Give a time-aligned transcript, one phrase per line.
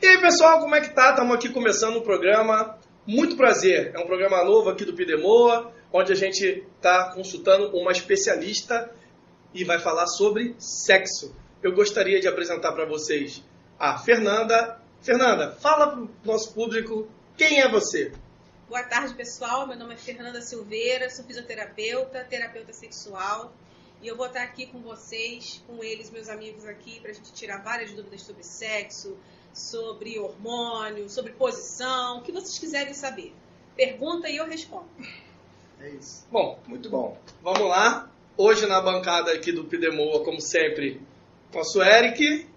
[0.00, 1.10] E aí, pessoal, como é que tá?
[1.10, 2.78] Estamos aqui começando um programa.
[3.06, 3.92] Muito prazer.
[3.94, 8.90] É um programa novo aqui do Pidemoa, onde a gente está consultando uma especialista
[9.54, 11.34] e vai falar sobre sexo.
[11.62, 13.42] Eu gostaria de apresentar para vocês
[13.78, 14.80] a Fernanda.
[15.00, 18.12] Fernanda, fala para o nosso público quem é você.
[18.68, 19.66] Boa tarde, pessoal.
[19.66, 23.52] Meu nome é Fernanda Silveira, sou fisioterapeuta, terapeuta sexual.
[24.02, 27.32] E eu vou estar aqui com vocês, com eles, meus amigos aqui, para a gente
[27.32, 29.16] tirar várias dúvidas sobre sexo,
[29.54, 33.32] sobre hormônio, sobre posição, o que vocês quiserem saber.
[33.76, 34.88] Pergunta e eu respondo.
[35.80, 36.26] É isso.
[36.32, 37.16] Bom, muito bom.
[37.40, 38.10] Vamos lá.
[38.36, 41.00] Hoje na bancada aqui do Pidemoa, como sempre,
[41.54, 42.48] nosso Eric.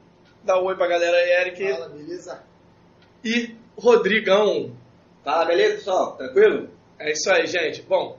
[0.43, 1.71] Dá um oi pra galera aí, Eric.
[1.71, 2.43] Fala, beleza?
[3.23, 4.75] E Rodrigão.
[5.23, 6.17] Fala, beleza, pessoal?
[6.17, 6.69] Tranquilo?
[6.97, 7.83] É isso aí, gente.
[7.83, 8.17] Bom,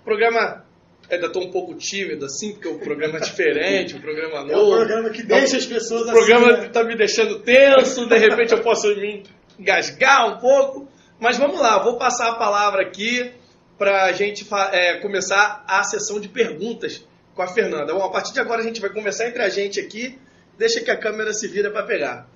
[0.00, 0.65] o programa
[1.10, 4.52] ainda estou um pouco tímido assim, porque o programa é diferente, o programa novo.
[4.52, 6.66] É um programa que deixa as pessoas O programa assim, né?
[6.66, 9.22] está me deixando tenso, de repente eu posso me
[9.58, 10.88] engasgar um pouco.
[11.18, 13.32] Mas vamos lá, vou passar a palavra aqui
[13.78, 17.92] para a gente é, começar a sessão de perguntas com a Fernanda.
[17.94, 20.18] Bom, a partir de agora a gente vai conversar entre a gente aqui,
[20.58, 22.28] deixa que a câmera se vira para pegar.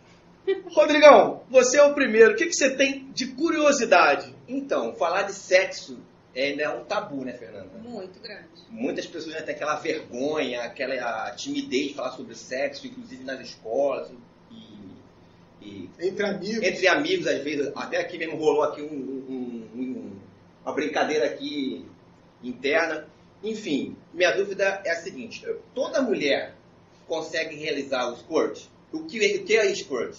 [0.73, 2.33] Rodrigão, você é o primeiro.
[2.33, 4.35] O que, que você tem de curiosidade?
[4.49, 5.99] Então, falar de sexo
[6.37, 7.71] ainda é um tabu, né, Fernanda?
[7.83, 8.47] Muito grande.
[8.69, 14.11] Muitas pessoas ainda têm aquela vergonha, aquela timidez de falar sobre sexo, inclusive nas escolas
[14.51, 14.57] e,
[15.61, 16.63] e Entre amigos.
[16.63, 17.73] entre amigos, às vezes.
[17.75, 20.21] Até aqui mesmo rolou aqui um- um- um-
[20.65, 21.85] uma brincadeira aqui
[22.43, 23.07] interna.
[23.43, 26.55] Enfim, minha dúvida é a seguinte: toda mulher
[27.07, 28.67] consegue realizar o squirt?
[28.93, 30.19] O que, o que é squirt?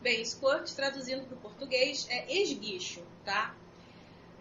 [0.00, 3.54] Bem, squirt, traduzindo para o português, é esguicho, tá?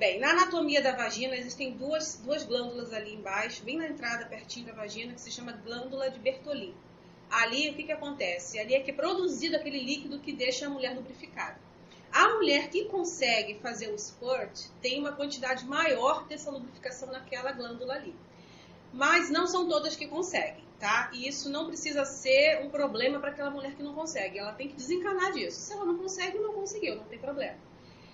[0.01, 4.65] Bem, na anatomia da vagina existem duas, duas glândulas ali embaixo, bem na entrada, pertinho
[4.65, 6.73] da vagina, que se chama glândula de Bertolini.
[7.29, 8.57] Ali, o que, que acontece?
[8.57, 11.59] Ali é que é produzido aquele líquido que deixa a mulher lubrificada.
[12.11, 17.93] A mulher que consegue fazer o squirt tem uma quantidade maior dessa lubrificação naquela glândula
[17.93, 18.15] ali.
[18.91, 21.11] Mas não são todas que conseguem, tá?
[21.13, 24.39] E isso não precisa ser um problema para aquela mulher que não consegue.
[24.39, 25.59] Ela tem que desencanar disso.
[25.59, 27.69] Se ela não consegue, não conseguiu, não tem problema.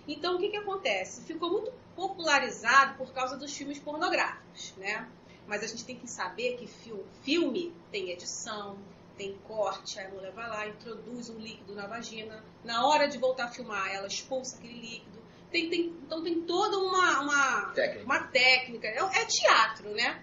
[0.08, 1.22] Então, o que, que acontece?
[1.24, 5.08] Ficou muito popularizado por causa dos filmes pornográficos, né?
[5.46, 8.78] Mas a gente tem que saber que fil- filme tem edição,
[9.18, 12.44] tem corte, a mulher vai lá, introduz um líquido na vagina.
[12.64, 15.18] Na hora de voltar a filmar, ela expulsa aquele líquido.
[15.52, 18.04] Tem, tem- então tem toda uma, uma, Técnica.
[18.06, 18.88] uma técnica.
[18.88, 20.22] É, é teatro, né?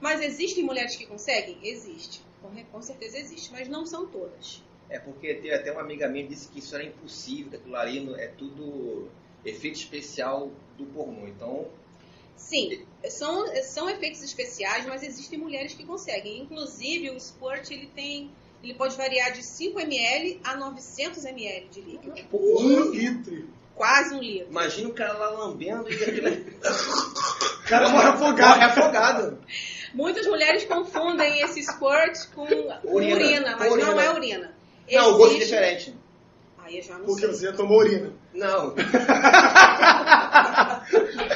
[0.00, 1.58] Mas existem mulheres que conseguem?
[1.62, 2.22] Existe.
[2.42, 4.62] Com, com certeza existe, mas não são todas.
[4.90, 7.76] É porque teve até uma amiga minha que disse que isso era impossível, que aquilo
[7.76, 9.08] ali é tudo
[9.44, 11.26] efeito especial do pornô.
[11.26, 11.66] Então,
[12.36, 16.42] Sim, são, são efeitos especiais, mas existem mulheres que conseguem.
[16.42, 18.30] Inclusive, o squirt ele tem,
[18.62, 23.48] ele pode variar de 5 ml a 900 ml de líquido, Um litro.
[23.74, 24.48] quase um litro.
[24.50, 28.48] imagina o cara lá lambendo e aquilo O cara morre afogado.
[28.58, 29.38] Morre afogado.
[29.94, 32.80] Muitas mulheres confundem esse squirt com Urina.
[32.84, 33.90] urina, mas Urina.
[33.90, 34.53] não é urina.
[34.92, 35.94] Não, o gosto é diferente.
[36.58, 37.30] Aí eu já não Porque sei.
[37.34, 38.12] você tomou urina.
[38.34, 38.74] Não.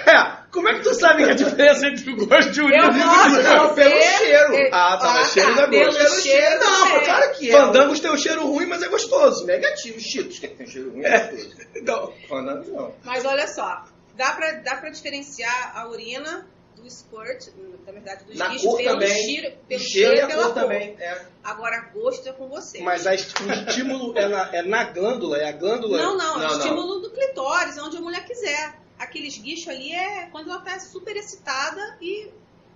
[0.07, 2.93] É, como é que tu sabe que a diferença entre o gosto de urina Eu
[2.97, 4.55] e posso Não, dizer- pelo cheiro.
[4.55, 5.99] É- Ah, tá, mas cheiro não é pelo gosto.
[5.99, 7.05] Pelo cheiro, não, é.
[7.05, 7.53] claro que é.
[7.53, 9.47] Fandangos tem um cheiro ruim, mas é gostoso.
[9.47, 11.57] Negativo, Cheetos, que tem cheiro ruim, é gostoso.
[11.77, 12.93] Então, Fandangos não.
[13.05, 13.85] Mas olha só,
[14.17, 16.47] dá pra, dá pra diferenciar a urina
[16.79, 17.49] do squirt,
[17.87, 19.25] na verdade, do Na cor pelo também.
[19.25, 20.97] cheiro, O pelo cheiro e a pela cor também.
[20.99, 21.27] É.
[21.45, 22.81] Agora, gosto é com você.
[22.81, 25.99] mas a o estímulo é na, é na glândula, é a glândula.
[25.99, 26.59] Não, não, é Não, o não.
[26.59, 28.75] estímulo do clitóris, onde a mulher quiser.
[28.99, 32.31] Aquele esguicho ali é quando ela tá super excitada e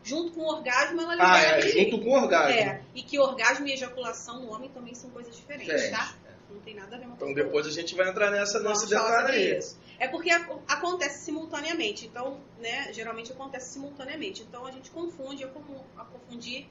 [0.05, 2.59] junto com o orgasmo ela libera Ah, é, junto com o orgasmo.
[2.61, 5.97] É, e que orgasmo e ejaculação no homem também são coisas diferentes, Diferente.
[5.97, 6.15] tá?
[6.53, 9.33] Não tem nada a ver uma Então depois a gente vai entrar nessa, nesse detalhe
[9.33, 9.59] aí.
[9.59, 9.79] isso.
[9.99, 14.43] É porque ac- acontece simultaneamente, então, né, geralmente acontece simultaneamente.
[14.43, 16.67] Então a gente confunde, é comum a confundir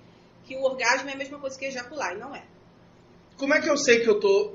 [0.45, 2.43] que o orgasmo é a mesma coisa que ejacular, e não é.
[3.37, 4.53] Como é que eu sei que eu tô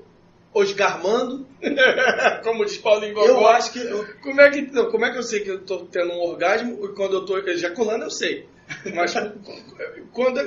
[0.53, 1.47] osgarmando?
[2.45, 3.27] Como diz Paulinho Gogó.
[3.27, 3.79] Eu acho que.
[3.81, 6.21] eu- Como é, que, não, como é que eu sei que eu tô tendo um
[6.21, 8.49] orgasmo e quando eu tô ejaculando eu sei.
[8.95, 9.15] Mas
[10.13, 10.41] quando.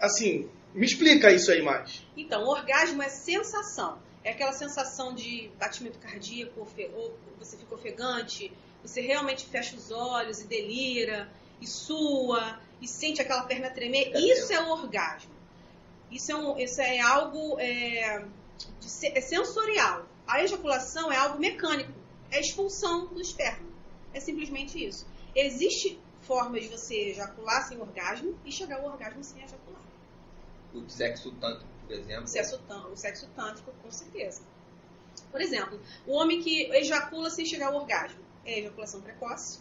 [0.00, 2.04] Assim, me explica isso aí mais.
[2.16, 3.98] Então, o orgasmo é sensação.
[4.24, 6.60] É aquela sensação de batimento cardíaco,
[6.94, 8.50] ou você fica ofegante,
[8.82, 11.30] você realmente fecha os olhos e delira,
[11.60, 14.06] e sua, e sente aquela perna tremer.
[14.06, 14.52] Fica Isso tenso.
[14.52, 15.32] é o orgasmo.
[16.10, 18.24] Isso é, um, isso é algo é,
[18.80, 20.06] de é sensorial.
[20.26, 21.92] A ejaculação é algo mecânico.
[22.30, 23.68] É a expulsão do esperma.
[24.12, 25.06] É simplesmente isso.
[25.34, 29.83] Existe formas de você ejacular sem orgasmo e chegar ao orgasmo sem ejacular.
[30.74, 32.24] O sexo tanto por exemplo.
[32.24, 32.60] O sexo,
[32.92, 34.42] o sexo tântrico, com certeza.
[35.30, 39.60] Por exemplo, o homem que ejacula sem chegar ao orgasmo é ejaculação precoce,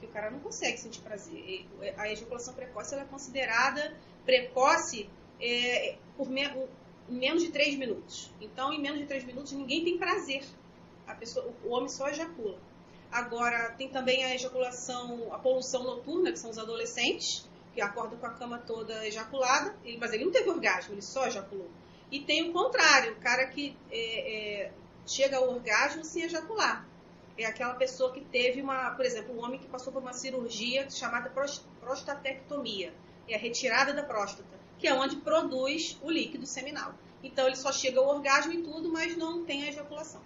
[0.00, 1.36] que o cara não consegue sentir prazer.
[1.38, 1.66] E
[1.96, 5.08] A ejaculação precoce é considerada precoce
[5.40, 6.42] é, por me-
[7.08, 8.30] em menos de 3 minutos.
[8.40, 10.44] Então, em menos de 3 minutos, ninguém tem prazer.
[11.06, 12.58] A pessoa, o homem só ejacula.
[13.10, 17.48] Agora, tem também a ejaculação, a poluição noturna, que são os adolescentes,
[17.80, 21.70] que acordam com a cama toda ejaculada, mas ele não teve orgasmo, ele só ejaculou.
[22.12, 24.72] E tem o contrário, o cara que é, é,
[25.06, 26.86] chega ao orgasmo sem ejacular.
[27.38, 30.90] É aquela pessoa que teve uma, por exemplo, um homem que passou por uma cirurgia
[30.90, 32.92] chamada pros- prostatectomia,
[33.26, 36.92] é a retirada da próstata, que é onde produz o líquido seminal.
[37.22, 40.20] Então ele só chega ao orgasmo e tudo, mas não tem a ejaculação.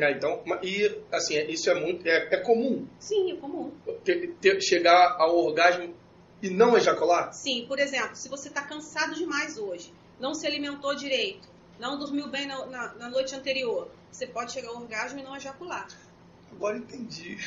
[0.00, 2.06] Ah, então, e assim, é- isso é muito.
[2.06, 3.72] É, é comum Sim, é comum.
[4.04, 5.94] ter- ter- chegar ao orgasmo
[6.42, 7.32] e não ejacular?
[7.32, 11.48] Sim, por exemplo, se você está cansado demais hoje, não se alimentou direito,
[11.78, 15.36] não dormiu bem na, na- na noite anterior, você pode chegar ao orgasmo e não
[15.36, 15.86] ejacular.
[16.54, 17.38] Agora entendi.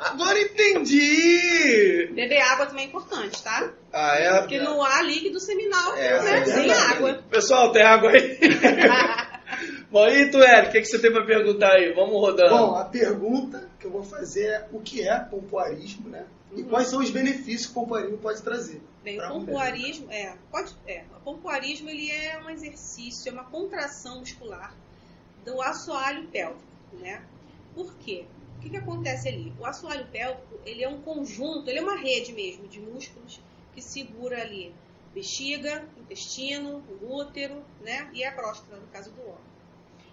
[0.00, 2.08] Agora entendi!
[2.14, 3.70] Beber água também é importante, tá?
[3.92, 4.38] Ah, é?
[4.40, 7.22] Porque não há líquido seminal É, né, é sem água.
[7.30, 8.38] Pessoal, tem água aí?
[9.90, 11.92] Bom, e tu, Eric, o que, que você tem pra perguntar aí?
[11.92, 12.48] Vamos rodando.
[12.56, 16.24] Bom, a pergunta que eu vou fazer é o que é pompoarismo, né?
[16.56, 18.80] E quais são os benefícios que o pompoarismo pode trazer?
[19.02, 19.32] Bem, o mulher.
[19.32, 24.74] pompoarismo, é, pode, é, o pompoarismo ele é um exercício, é uma contração muscular
[25.44, 26.62] do assoalho pélvico,
[26.92, 27.22] né?
[27.74, 28.24] Por quê?
[28.56, 29.52] O que, que acontece ali?
[29.58, 33.40] O assoalho pélvico, ele é um conjunto, ele é uma rede mesmo de músculos
[33.74, 34.74] que segura ali
[35.12, 38.10] bexiga, intestino, útero, né?
[38.12, 39.54] E a próstata, no caso do homem.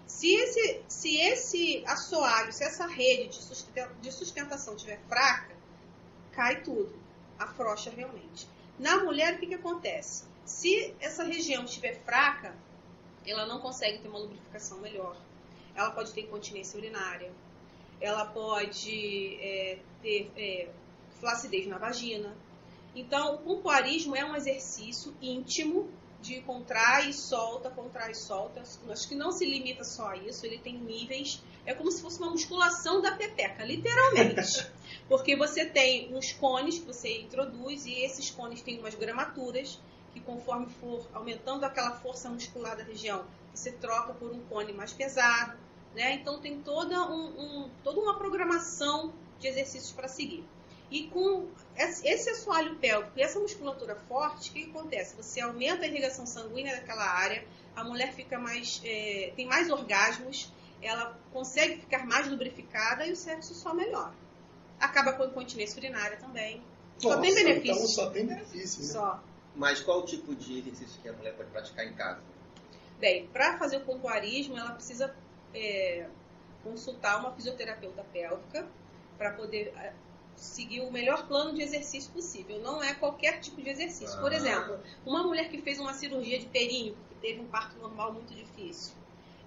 [0.06, 3.38] Se esse, se esse assoalho, se essa rede
[4.00, 5.61] de sustentação estiver fraca,
[6.32, 6.92] cai tudo,
[7.38, 8.48] afrouxa realmente.
[8.78, 10.24] Na mulher, o que, que acontece?
[10.44, 12.54] Se essa região estiver fraca,
[13.26, 15.16] ela não consegue ter uma lubrificação melhor.
[15.74, 17.32] Ela pode ter incontinência urinária.
[18.00, 20.68] Ela pode é, ter é,
[21.20, 22.36] flacidez na vagina.
[22.94, 25.88] Então, o pompoarismo é um exercício íntimo
[26.20, 28.62] de contrai e solta, contrai e solta.
[28.90, 31.42] Acho que não se limita só a isso, ele tem níveis.
[31.64, 34.66] É como se fosse uma musculação da pepeca, literalmente.
[35.08, 39.78] Porque você tem uns cones que você introduz e esses cones têm umas gramaturas
[40.12, 43.24] que conforme for aumentando aquela força muscular da região,
[43.54, 45.56] você troca por um cone mais pesado,
[45.94, 46.14] né?
[46.14, 47.26] Então tem toda, um,
[47.64, 50.44] um- toda uma programação de exercícios para seguir.
[50.90, 55.16] E com esse assoalho pélvico e essa musculatura forte, o que que acontece?
[55.16, 57.42] Você aumenta a irrigação sanguínea daquela área,
[57.74, 63.16] a mulher fica mais, é, tem mais orgasmos, ela consegue ficar mais lubrificada e o
[63.16, 64.12] sexo só melhora.
[64.80, 66.62] Acaba com a incontinência urinária também.
[66.98, 67.72] Só tem Nossa, benefício.
[67.72, 68.88] Então só tem benefício, né?
[68.88, 69.22] Só.
[69.54, 72.20] Mas qual o tipo de exercício que a mulher pode praticar em casa?
[72.98, 75.14] Bem, para fazer o pompoarismo, ela precisa
[75.54, 76.06] é,
[76.62, 78.66] consultar uma fisioterapeuta pélvica
[79.18, 79.92] para poder é,
[80.36, 82.58] seguir o melhor plano de exercício possível.
[82.60, 84.18] Não é qualquer tipo de exercício.
[84.20, 84.36] Por Ah.
[84.36, 88.34] exemplo, uma mulher que fez uma cirurgia de períneo, que teve um parto normal muito
[88.34, 88.94] difícil.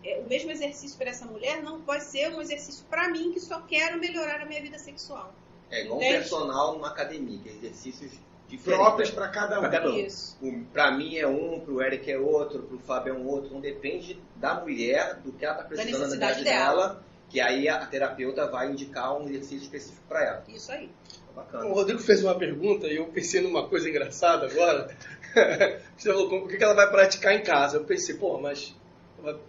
[0.06, 3.40] É, o mesmo exercício para essa mulher não pode ser um exercício para mim que
[3.40, 5.34] só quero melhorar a minha vida sexual.
[5.72, 6.18] É igual um Entende?
[6.20, 8.12] personal numa academia, que é exercícios
[8.48, 8.86] diferentes.
[8.86, 9.72] Próprios para cada Pra um.
[9.72, 9.96] cada um.
[9.98, 10.38] Isso.
[10.42, 13.48] O- Pra mim é um, pro Eric é outro, pro Fábio é um outro.
[13.48, 16.88] Então depende da mulher, do que ela tá precisando na necessidade idade dela.
[16.88, 20.44] dela, que aí a, terapeuta vai indicar um exercício específico pra ela.
[20.48, 20.90] Isso aí.
[21.36, 21.66] Bacana.
[21.66, 24.96] O Rodrigo fez uma pergunta e eu pensei numa coisa engraçada agora.
[25.98, 27.78] Você falou o que que ela vai praticar em casa.
[27.78, 28.74] Eu pensei, pô, mas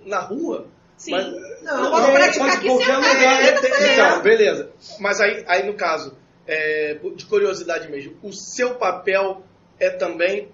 [0.04, 0.66] na rua?
[0.96, 1.10] Sim.
[1.10, 3.92] Mas, posso praticar pode aqui qualquer sentada lugar, mesa é, também.
[3.92, 4.70] Então, beleza.
[4.98, 6.16] Mas aí, aí no caso,
[6.46, 9.42] é, de curiosidade mesmo, o seu papel
[9.78, 10.48] é também,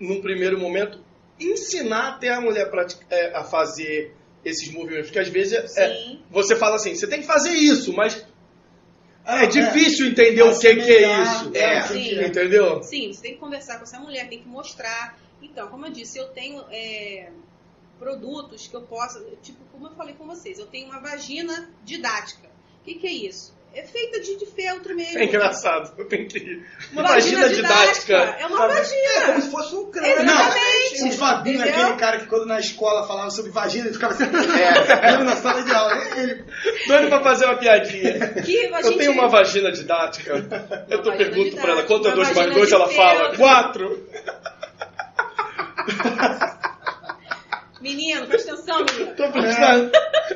[0.00, 0.98] num primeiro momento,
[1.38, 5.06] ensinar até a mulher pratica- é, a fazer esses movimentos.
[5.06, 8.26] Porque às vezes é, você fala assim, você tem que fazer isso, mas
[9.24, 11.50] Ah, é difícil entender o que, que é isso.
[11.54, 12.18] É, sim.
[12.18, 12.26] é.
[12.26, 12.82] Entendeu?
[12.82, 15.16] Sim, você tem que conversar com essa mulher, tem que mostrar.
[15.40, 17.30] Então, como eu disse, eu tenho é,
[18.02, 22.48] produtos que eu posso, tipo, como eu falei com vocês, eu tenho uma vagina didática.
[22.80, 23.54] O que, que é isso?
[23.74, 25.18] É feita de, de feltro mesmo.
[25.18, 25.94] É engraçado.
[25.96, 26.66] Eu tenho que ir.
[26.92, 28.14] Uma Vagina vagina didática.
[28.38, 29.12] É uma vagina.
[29.16, 30.20] É como se fosse um crânio.
[30.20, 31.04] Exatamente.
[31.04, 31.80] O Fabinho, Entendeu?
[31.84, 35.16] aquele cara que quando na escola falava sobre vagina, ele ficava assim, É.
[35.24, 35.94] na sala de aula.
[35.94, 36.44] É ele.
[36.86, 38.28] Doido pra fazer uma piadinha.
[38.42, 40.32] Que a Eu gente- tenho uma vagina didática.
[40.90, 42.72] Eu tô pergunto pra ela, didática, quanto é dois mais dois?
[42.72, 44.06] Ela fala, quatro.
[47.82, 49.16] Menino, presta atenção, menino.
[49.16, 49.90] Tô pensando.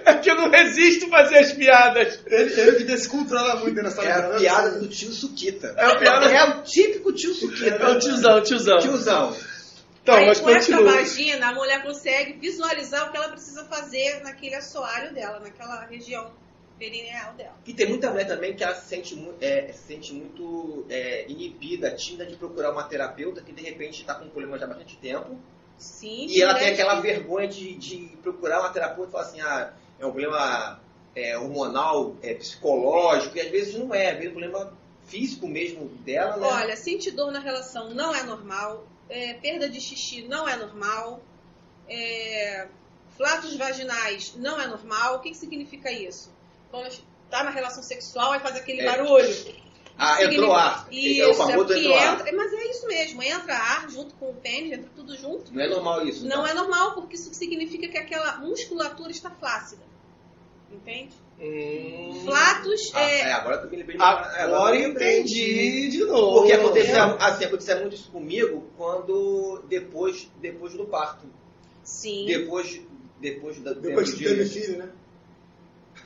[0.04, 2.20] É que eu não resisto fazer as piadas.
[2.26, 5.74] Ele, ele que descontrola muito na sala É a piada do tio Suquita.
[5.76, 7.76] É a piada- É o típico tio Suquita.
[7.76, 8.78] É o tiozão, tiozão.
[8.78, 9.36] Tiozão.
[10.02, 10.92] Então, Aí mas com essa continua.
[10.96, 16.30] vagina, a mulher consegue visualizar o que ela precisa fazer naquele assoalho dela, naquela região
[16.78, 17.54] perineal dela.
[17.66, 21.90] E tem muita mulher também que ela se sente, é, se sente muito é, inibida,
[21.90, 24.96] tímida de procurar uma terapeuta que de repente está com um problema já há bastante
[24.98, 25.40] tempo.
[25.78, 29.40] Sim, E ela tem aquela que- vergonha de, de procurar uma terapeuta e falar assim,
[29.40, 30.80] ah, é um problema
[31.14, 34.72] é, hormonal, é, psicológico, e às vezes não é, é um problema
[35.06, 36.46] físico mesmo dela, né?
[36.46, 41.20] Olha, sentir dor na relação não é normal, é, perda de xixi não é normal,
[41.88, 42.66] é,
[43.16, 45.16] flatos vaginais não é normal.
[45.16, 46.30] O que, que significa isso?
[46.70, 48.84] Quando está na relação sexual, vai fazer aquele É.
[48.84, 49.56] barulho.
[49.98, 50.86] Ah, entrou ar.
[50.90, 52.14] é o Isso, é famoso porque entrou ar.
[52.20, 55.52] entra, mas é isso mesmo, entra ar junto com o pênis, entra tudo junto.
[55.54, 56.22] Não é normal isso.
[56.24, 56.46] Não então.
[56.46, 59.82] é normal, porque isso significa que aquela musculatura está flácida.
[60.70, 61.14] Entende?
[61.38, 63.98] Hum, Flatos Ah, é, é, agora tu me lembrei.
[64.00, 65.20] agora eu lembrei.
[65.20, 66.38] entendi de novo.
[66.40, 71.26] Porque acontecia, assim, acontecia muito isso comigo quando depois, depois do parto.
[71.84, 72.24] sim.
[72.26, 72.80] Depois,
[73.20, 74.88] depois da Depois de- teve filho, né?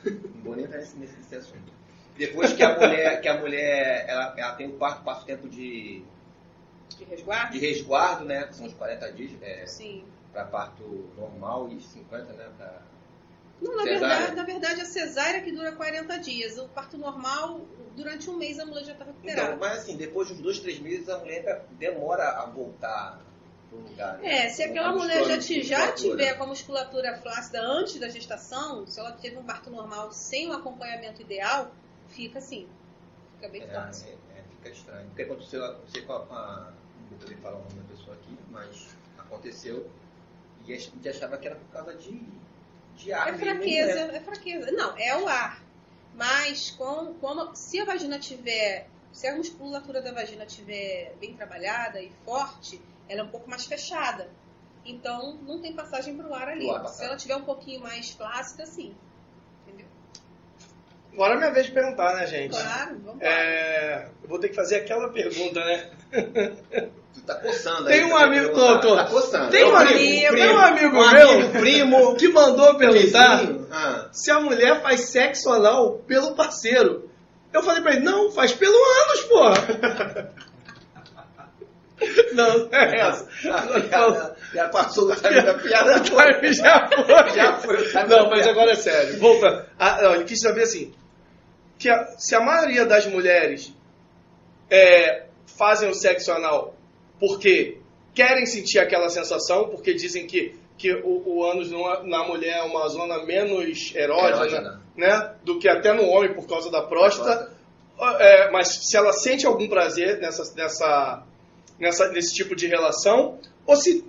[0.05, 1.71] Não vou nem entrar nesse, nesse assunto.
[2.17, 5.47] Depois que a mulher, que a mulher ela, ela tem o parto, passa o tempo
[5.49, 6.03] de,
[6.97, 7.53] De resguardo?
[7.53, 8.43] de resguardo, né?
[8.43, 10.03] Que são os 40 dias é, Sim.
[10.31, 10.83] para parto
[11.17, 12.49] normal e 50, né?
[12.57, 12.81] Pra...
[13.61, 14.07] Não, na Cesárea?
[14.17, 16.57] verdade, na verdade, a cesárea que dura 40 dias.
[16.57, 17.61] O parto normal,
[17.95, 19.55] durante um mês a mulher já está Então, recuperada.
[19.57, 23.19] mas assim, depois de uns dois, três meses a mulher demora a voltar
[23.69, 24.17] pro lugar.
[24.17, 24.45] né?
[24.45, 28.09] É, se aquela A mulher já, ti- já tiver com a musculatura flácida antes da
[28.09, 31.71] gestação, se ela teve um parto normal sem o acompanhamento ideal,
[32.11, 32.67] fica assim.
[33.35, 34.07] Fica bem É, fácil.
[34.07, 35.07] é, é, fica estranho.
[35.07, 36.71] Porque aconteceu, aconteceu com a, com a.
[37.01, 39.89] Não vou poder falar o nome da pessoa aqui, mas aconteceu.
[40.65, 42.21] E a gente achava que era por causa de,
[42.95, 43.29] de ar.
[43.29, 44.17] É mesmo, fraqueza, né?
[44.17, 44.71] é fraqueza.
[44.71, 45.61] Não, é o ar.
[46.13, 52.01] Mas com, como, se a vagina tiver, se a musculatura da vagina tiver bem trabalhada
[52.01, 54.29] e forte, ela é um pouco mais fechada.
[54.85, 56.69] Então não tem passagem para o ar ali.
[56.69, 58.95] Ar se ela tiver um pouquinho mais flácida, sim.
[61.13, 62.51] Agora é minha vez de perguntar, né, gente?
[62.51, 63.27] Claro, vamos lá.
[63.27, 65.89] É, eu vou ter que fazer aquela pergunta, né?
[67.13, 68.95] Tu tá coçando Tem aí, um tá amigo- tô, tô.
[68.95, 69.49] Tá coçando.
[69.51, 73.43] Tem um Primo, amigo, primo, tem um amigo um meu amigo, primo, que mandou perguntar.
[73.71, 77.09] Ah, se a mulher faz sexo anal pelo parceiro.
[77.53, 80.31] Eu falei pra ele, não, faz pelo ânus, porra.
[82.33, 83.27] Não, é essa.
[83.41, 86.41] já, já passou o time da piada toda.
[86.51, 87.29] Já foi.
[87.35, 89.19] Já foi o time Não, mas agora é sério.
[89.19, 89.65] Voltando.
[89.77, 90.91] Ah, não, ele quis saber assim,
[91.81, 93.73] que a- se a maioria das mulheres
[94.69, 95.25] é,
[95.57, 96.75] fazem o sexo anal
[97.19, 97.77] porque
[98.13, 102.63] querem sentir aquela sensação, porque dizem que, que o, o ânus numa- na mulher é
[102.63, 104.81] uma zona menos erógena, Erógena.
[104.95, 107.51] né, do que até no homem por causa da próstata.
[108.19, 111.23] É, mas se ela sente algum prazer nessa, nessa,
[111.79, 114.03] nessa, nesse tipo de relação, ou se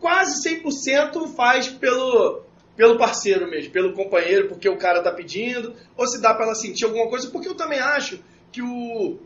[0.00, 2.42] quase 100% faz pelo,
[2.76, 6.54] pelo parceiro mesmo, pelo companheiro, porque o cara tá pedindo, ou se dá pra ela
[6.54, 8.18] sentir alguma coisa, porque eu também acho
[8.50, 9.18] que o.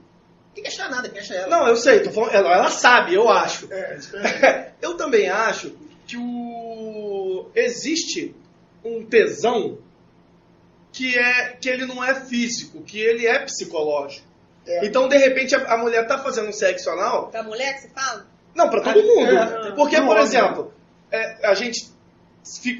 [0.54, 1.48] Tem que achar nada, tem que achar ela.
[1.48, 3.72] Não, eu sei, tô falando, ela, ela sabe, eu acho.
[3.72, 4.70] É, diferente.
[4.82, 5.72] eu também acho
[6.06, 8.34] que o existe
[8.84, 9.78] um tesão
[10.92, 14.26] que é que ele não é físico, que ele é psicológico.
[14.66, 14.84] É.
[14.86, 17.88] Então, de repente, a, a mulher tá fazendo um sexo anal, Da mulher que você
[17.90, 18.26] fala?
[18.54, 19.30] não, pra todo É, mundo.
[19.38, 20.72] é, Porque, não, por exemplo,
[21.12, 21.88] é, a gente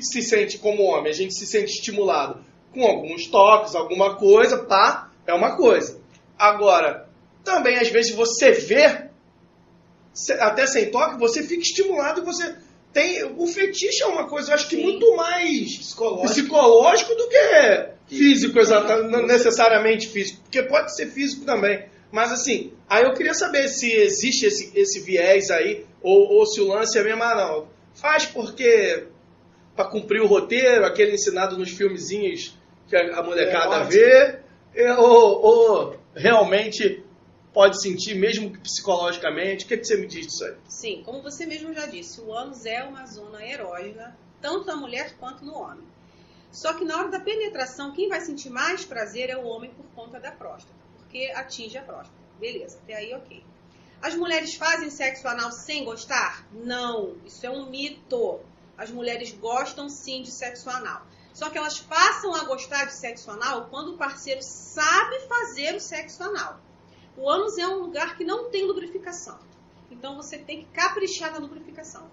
[0.01, 5.11] se sente como homem, a gente se sente estimulado com alguns toques, alguma coisa, pá,
[5.27, 5.99] é uma coisa.
[6.39, 7.09] Agora,
[7.45, 9.09] também às vezes você vê,
[10.41, 12.55] até sem toque, você fica estimulado e você
[12.93, 13.25] tem.
[13.37, 14.83] O fetiche é uma coisa, eu acho que Sim.
[14.83, 16.29] muito mais Psicológico.
[16.29, 21.85] psicológico do que físico, exata- não necessariamente físico, porque pode ser físico também.
[22.11, 26.59] Mas assim, aí eu queria saber se existe esse, esse viés aí, ou, ou se
[26.61, 27.69] o lance é mesmo, ah, não.
[27.95, 29.05] Faz porque
[29.79, 32.59] para cumprir o roteiro, aquele ensinado nos filmezinhos
[32.89, 34.41] que a, a molecada É, vê,
[34.75, 37.05] é, ou, ou realmente
[37.55, 39.65] pode sentir, mesmo que psicologicamente.
[39.65, 40.57] O que, que você me diz disso aí?
[40.69, 45.15] Sim, como você mesmo já disse, o ânus é uma zona erógena, tanto na mulher
[45.17, 45.87] quanto no homem.
[46.51, 49.87] Só que na hora da penetração, quem vai sentir mais prazer é o homem por
[49.95, 52.19] conta da próstata, porque atinge a próstata.
[52.41, 53.45] Beleza, até aí ok.
[54.03, 56.45] As mulheres fazem sexo anal sem gostar?
[56.53, 58.41] Não, isso é um mito.
[58.79, 61.03] As mulheres gostam sim de sexo anal.
[61.35, 65.81] Só que elas passam a gostar de sexo anal quando o parceiro sabe fazer o
[65.81, 66.59] sexo anal.
[67.17, 69.39] O ânus é um lugar que não tem lubrificação.
[69.91, 72.09] Então você tem que caprichar na lubrificação.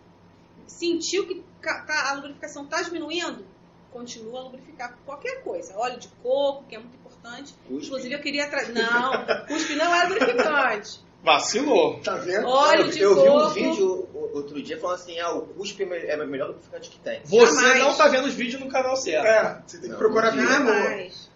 [0.68, 3.46] Sentiu que tá- a lubrificação está diminuindo?
[3.92, 5.78] Continua a lubrificar com qualquer coisa.
[5.78, 7.54] Óleo de coco, que é muito importante.
[7.68, 7.86] Cuspe.
[7.86, 8.74] Inclusive eu queria trazer.
[8.74, 11.00] Não, cuspe não é lubrificante.
[11.24, 12.00] Vacilou.
[12.02, 12.48] Tá vendo?
[12.48, 13.50] Óleo eu, de eu vi um coco.
[13.54, 17.22] vídeo outro dia falando assim, ah, o cuspe é é melhor lubrificante que tem.
[17.24, 17.80] Você Jamais.
[17.80, 19.26] não tá vendo os vídeos no canal certo.
[19.26, 20.46] É, você tem que Não, procurar boa.
[20.46, 21.30] Jamais.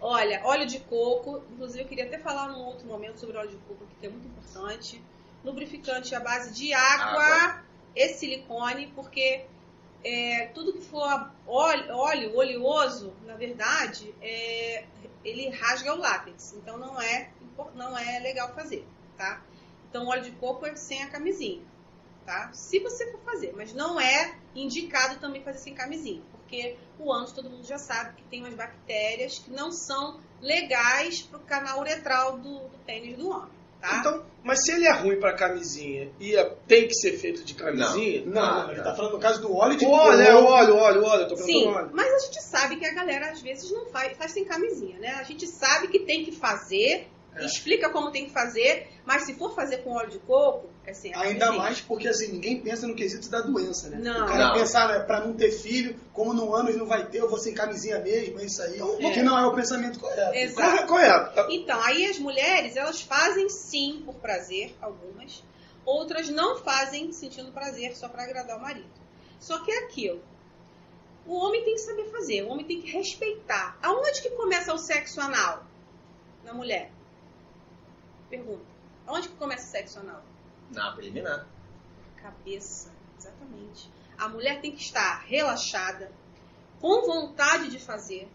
[0.00, 3.56] Olha, óleo de coco, inclusive eu queria até falar num outro momento sobre óleo de
[3.58, 5.00] coco, que é muito importante.
[5.44, 7.62] Lubrificante à base de água, Água.
[7.94, 9.44] e silicone, porque
[10.04, 14.84] é, tudo que for óleo, óleo oleoso, na verdade, é,
[15.24, 16.54] ele rasga o látex.
[16.56, 17.30] Então não é,
[17.74, 18.84] não é legal fazer,
[19.16, 19.40] tá?
[19.88, 21.62] Então óleo de coco é sem a camisinha,
[22.24, 22.50] tá?
[22.52, 27.32] Se você for fazer, mas não é indicado também fazer sem camisinha, porque o ânus
[27.32, 31.80] todo mundo já sabe que tem umas bactérias que não são legais para o canal
[31.80, 33.50] uretral do, do pênis do homem,
[33.80, 33.98] tá?
[34.00, 37.54] Então, mas se ele é ruim pra camisinha e é- tem que ser feito de
[37.54, 38.24] camisinha.
[38.26, 39.96] Não, ah, não, ele tá falando no caso do óleo de coco.
[39.96, 41.90] olha, olha, olha, eu tô Sim, óleo.
[41.92, 45.08] mas a gente sabe que a galera às vezes não faz, faz sem camisinha, né?
[45.14, 47.44] A gente sabe que tem que fazer, É.
[47.46, 51.14] explica como tem que fazer, mas se for fazer com óleo de coco, é sem
[51.14, 51.62] a Ainda camisinha.
[51.62, 53.98] mais porque assim, ninguém pensa no quesito da doença, né?
[54.00, 54.24] Não.
[54.24, 54.54] O cara Não.
[54.54, 57.54] pensar, né, pra não ter filho, como no ano não vai ter, eu vou sem
[57.54, 58.80] camisinha mesmo, é isso aí.
[58.80, 59.10] É.
[59.12, 60.34] Que não é o pensamento correto.
[60.34, 60.86] Exato.
[60.88, 61.46] Correto.
[61.50, 65.42] Então, aí as mulheres, elas fazem sim por prazer, algumas.
[65.84, 68.90] Outras não fazem sentindo prazer só para agradar o marido.
[69.40, 70.20] Só que é aquilo.
[71.26, 73.78] O homem tem que saber fazer, o homem tem que respeitar.
[73.82, 75.64] Aonde que começa o sexo anal
[76.44, 76.90] na mulher?
[78.28, 78.64] Pergunta.
[79.06, 80.22] Aonde que começa o sexo anal?
[80.72, 81.46] Na preliminar.
[82.16, 83.90] Cabeça, exatamente.
[84.16, 86.10] A mulher tem que estar relaxada,
[86.80, 88.28] com vontade de fazer,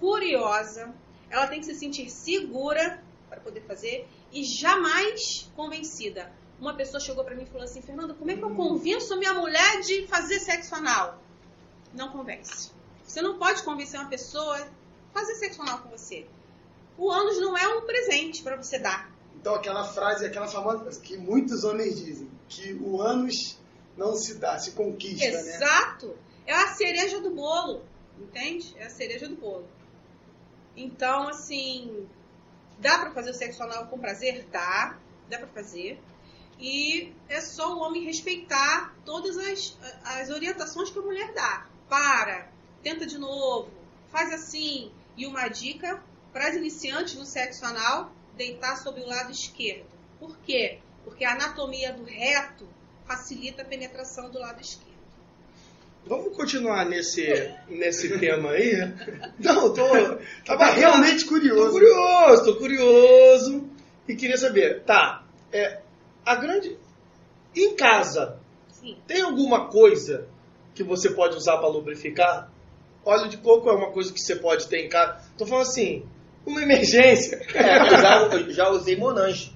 [0.00, 0.94] curiosa,
[1.30, 6.32] ela tem que se sentir segura para poder fazer e jamais convencida.
[6.60, 9.16] Uma pessoa chegou para mim e falou assim: Fernanda, como é que eu convenço a
[9.16, 11.20] minha mulher de fazer sexo anal?
[11.92, 12.70] Não convence.
[13.04, 14.68] Você não pode convencer uma pessoa a
[15.12, 16.26] fazer sexo anal com você.
[16.96, 19.13] O ânus não é um presente para você dar.
[19.44, 23.58] Então aquela frase, aquela famosa que muitos homens dizem, que o ânus
[23.94, 25.38] não se dá, se conquista, né?
[25.38, 26.16] Exato.
[26.46, 27.84] É a cereja do bolo,
[28.18, 28.74] entende?
[28.78, 29.68] É a cereja do bolo.
[30.74, 32.08] Então, assim,
[32.78, 34.46] dá pra fazer o sexo anal com prazer?
[34.50, 36.00] Dá, dá pra fazer.
[36.58, 41.66] E é só o homem respeitar todas as, as orientações que a mulher dá.
[41.86, 42.50] Para,
[42.82, 43.70] tenta de novo,
[44.08, 44.90] faz assim.
[45.18, 46.02] E uma dica
[46.32, 49.86] para as iniciantes no sexo anal, deitar sobre o lado esquerdo.
[50.18, 50.78] Por quê?
[51.04, 52.66] Porque a anatomia do reto
[53.06, 54.94] facilita a penetração do lado esquerdo.
[56.06, 57.26] Vamos continuar nesse,
[57.66, 58.74] nesse tema aí?
[59.38, 59.88] Não, tô.
[59.88, 61.70] Tava Tava realmente Tô curioso.
[61.72, 63.70] curioso, tô curioso.
[64.06, 65.80] E queria saber, tá, é,
[66.24, 66.76] a grande.
[67.56, 68.98] Em casa, Sim.
[69.06, 70.26] tem alguma coisa
[70.74, 72.50] que você pode usar para lubrificar?
[73.04, 75.22] Óleo de coco é uma coisa que você pode ter em casa.
[75.38, 76.04] Tô falando assim,
[76.46, 77.40] uma emergência.
[77.54, 79.54] É, eu já, eu já usei Monange.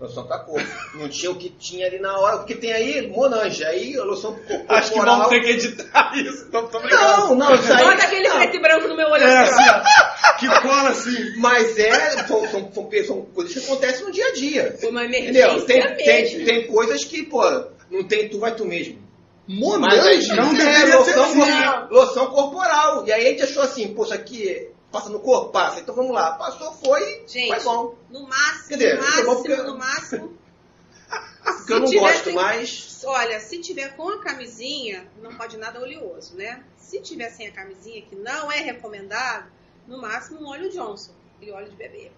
[0.00, 0.66] Loção pra corpo.
[0.94, 2.38] Não tinha o que tinha ali na hora.
[2.38, 3.62] Porque tem aí Monange.
[3.62, 4.64] Aí a loção corporal.
[4.78, 6.50] Acho que vamos ter que editar isso.
[6.50, 6.88] Tô brincando.
[6.96, 7.84] Não, não, isso aí.
[7.84, 8.36] Bota aquele não.
[8.38, 10.36] preto e branco no meu olho É, assim, assim, ó.
[10.38, 11.36] que cola assim.
[11.36, 14.76] Mas é, são, são, são, são coisas que acontecem no dia a dia.
[14.84, 15.50] Uma Entendeu?
[15.50, 16.36] emergência Tem, mesmo.
[16.36, 17.42] tem, tem coisas que, pô,
[17.90, 18.98] não tem tu, vai tu mesmo.
[19.46, 20.28] Monange?
[20.28, 21.88] Mas não é, deveria loção, ser assim.
[21.90, 23.06] loção corporal.
[23.06, 25.80] E aí a gente achou assim, poxa, aqui passa no corpo, passa.
[25.80, 26.32] Então vamos lá.
[26.32, 27.94] Passou, foi, Gente, foi bom.
[28.10, 30.40] No máximo, Quer dizer, no máximo, porque- no máximo.
[31.42, 33.02] Porque eu não gosto sem- mais.
[33.04, 36.62] Olha, se tiver com a camisinha, não pode nada oleoso, né?
[36.76, 39.50] Se tiver sem a camisinha, que não é recomendado,
[39.86, 42.12] no máximo um óleo Johnson, aquele óleo de bebê.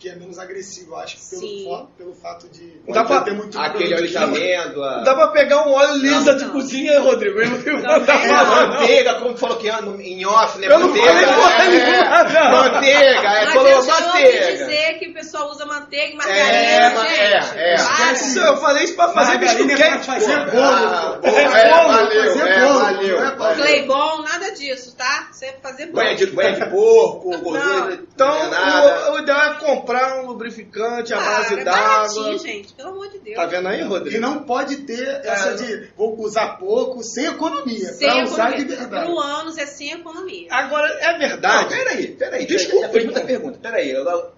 [0.00, 3.58] Que é menos agressivo, eu acho, pelo, fa- pelo fato de Dá pra- ter muito
[3.60, 5.02] Aquele óleo de amêndoa.
[5.04, 6.52] Dá pra pegar um óleo lisa Não, de não.
[6.52, 7.38] cozinha, Rodrigo.
[7.38, 8.72] Eu não Não, tá é, É, falando.
[8.80, 10.68] manteiga, como falou que é em off, né?
[10.68, 11.06] Eu não manteiga.
[11.12, 12.50] falei porra é, não.
[12.50, 14.52] Manteiga, é, Mas falou eu já ouvi manteiga.
[14.56, 17.20] dizer que o pessoal usa manteiga e É, margarina, ma- gente.
[17.58, 18.12] é, é.
[18.14, 20.06] Isso, eu falei isso pra fazer bicho é quente.
[20.06, 20.50] fazer pô.
[20.52, 20.64] bolo.
[20.64, 23.20] Ah, É é, bolo, valeu, fazer é, bolo, valeu.
[23.20, 23.54] não é.
[23.54, 25.28] Claybon, nada disso, tá?
[25.30, 25.92] Isso é fazer bom.
[25.96, 29.89] Banha de, porco, gordura, Então, não é o ideal é comprar
[30.22, 32.38] um lubrificante à base é d'água.
[32.38, 32.72] gente.
[32.74, 33.36] Pelo amor de Deus.
[33.36, 34.20] Tá vendo aí, E Rodrigo?
[34.20, 37.92] não pode ter essa É, de vou usar pouco, sem economia.
[37.92, 38.76] Sem pra usar de economia.
[38.78, 39.04] verdade.
[39.06, 40.48] Pro ânus é sem economia.
[40.50, 41.74] Agora, é Não, verdade.
[41.74, 42.46] peraí, peraí.
[42.46, 43.58] Desculpa, Já fez muita pergunta.
[43.58, 43.90] Peraí.
[43.90, 44.32] Eu,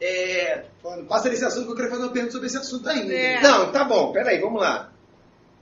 [0.00, 3.12] é, Falando, Passa nesse assunto que eu queria fazer uma pergunta sobre esse assunto ainda.
[3.12, 3.40] É.
[3.42, 4.90] Não, tá bom, peraí, vamos lá.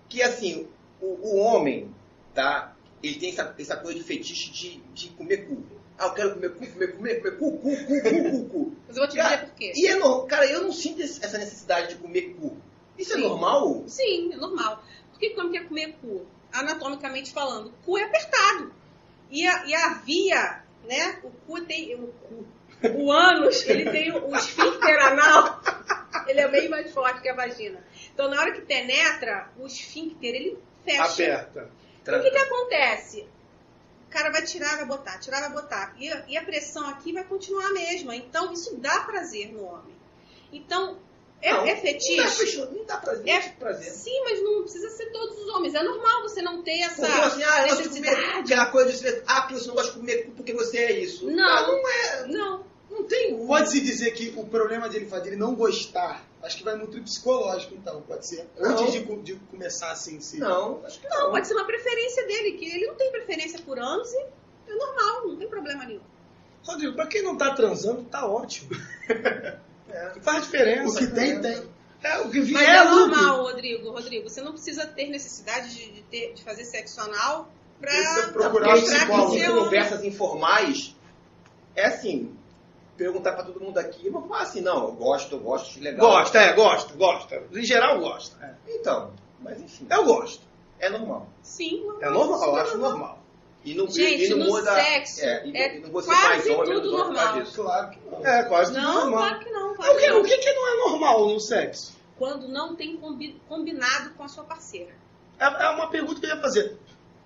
[0.08, 0.68] Que assim,
[1.00, 1.92] o, o homem,
[2.34, 2.72] tá?
[3.02, 5.62] Ele tem essa, essa coisa de fetiche de, de comer cu.
[5.98, 8.76] Ah, eu quero comer cu, comer, comer, comer cu, cu, cu, cu, cu, cu.
[8.86, 9.72] Mas eu vou te Cara, dizer por quê.
[9.74, 12.56] E é cara, eu não sinto essa necessidade de comer cu.
[12.96, 13.22] Isso é Sim.
[13.22, 13.84] normal?
[13.88, 14.82] Sim, é normal.
[15.10, 16.24] Por que que o homem quer comer cu?
[16.52, 18.72] Anatomicamente falando, o cu é apertado.
[19.30, 21.18] E a, e a via, né?
[21.24, 21.94] O cu tem.
[21.96, 22.46] O, cu,
[22.94, 25.60] o ânus, ele tem o, o esfíncter anal,
[26.28, 27.84] ele é bem mais forte que a vagina.
[28.14, 31.02] Então, na hora que penetra, o esfíncter, ele fecha.
[31.02, 31.70] Aperta.
[32.06, 33.28] O que, que acontece?
[34.08, 35.94] O cara vai tirar, vai botar, tirar, vai botar.
[35.98, 38.16] E, a- e a pressão aqui vai continuar a mesma.
[38.16, 39.94] Então, isso dá prazer no homem.
[40.52, 40.96] Então,
[41.42, 42.56] é, Não, é Não dá, fetiche?
[42.72, 43.28] não dá prazer.
[43.28, 43.92] É- prazer.
[43.92, 45.74] Sim, mas não precisa ser todos os homens.
[45.74, 48.38] É normal você não ter essa Porque assim, ah, eu gosto de comer necessidade.
[48.52, 51.30] aquela coisa de você, ah, porque você não gosta de comer porque você é isso.
[51.30, 51.44] Não.
[51.46, 52.64] Ah, não é, Não.
[52.90, 53.46] não tem.
[53.46, 57.74] Pode-se dizer que o problema dele fazer ele não gostar, acho que vai muito psicológico,
[57.74, 58.48] então, pode ser.
[58.58, 58.70] Não.
[58.70, 60.38] Antes de, de começar assim, se.
[60.38, 61.30] Não, acho que Não, não.
[61.32, 64.26] pode ser uma preferência dele, que ele não tem preferência por anos e
[64.68, 66.00] é normal, não tem problema nenhum.
[66.64, 68.70] Rodrigo, pra quem não tá transando, tá ótimo.
[69.90, 70.20] É.
[70.20, 70.92] Faz diferença.
[70.92, 71.62] O que tem, tem.
[72.02, 73.06] É, o que vier Mas é, é lucro.
[73.08, 73.90] normal, Rodrigo.
[73.90, 77.90] Rodrigo, você não precisa ter necessidade de, de ter- de fazer sexo anal pra
[78.26, 79.30] Não, procurar um psicólogo.
[79.30, 80.94] você em conversas informais,
[81.74, 82.36] é assim,
[82.98, 86.06] perguntar pra todo mundo aqui, vamos falar assim, não, eu gosto, eu gosto, acho legal.
[86.10, 87.42] Gosta, é, gosta, gosta.
[87.54, 88.58] Em geral, gosta.
[88.68, 90.42] Então, mas enfim, Eu gosto.
[90.80, 91.28] é normal.
[91.42, 92.02] Sim, normal.
[92.02, 93.18] É normal, eu super acho normal.
[93.64, 96.28] E não, Gente, e não no muda, sexo é, e, é e não vou quase
[96.28, 97.42] mais homem, tudo homem causa normal.
[97.42, 97.62] disso.
[97.62, 98.26] Claro que não.
[98.26, 99.18] É, quase tudo Não, normal.
[99.18, 99.72] claro que não.
[99.72, 100.20] O Claro que, que não.
[100.20, 101.96] o que que não é normal no sexo?
[102.18, 104.92] Quando não tem combi- combinado com a sua parceira.
[105.38, 106.76] É, é uma pergunta que eu ia fazer.